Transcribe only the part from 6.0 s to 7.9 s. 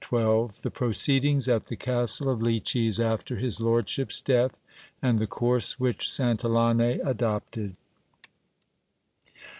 Santillane adopted.